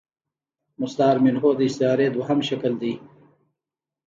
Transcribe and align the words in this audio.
مستعارمنه 0.81 1.39
د 1.57 1.61
ا 1.67 1.67
ستعارې 1.75 2.07
دوهم 2.15 2.39
شکل 2.49 2.71
دﺉ. 2.81 2.93